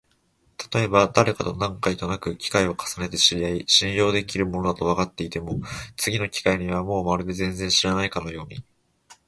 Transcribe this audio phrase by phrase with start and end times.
[0.57, 5.61] たとえばだれかと何回となく機会を重ねて知り合い、信用のできる者だとわかっても、
[5.95, 8.63] 次の機会にはもうまるで全然知らないかのように、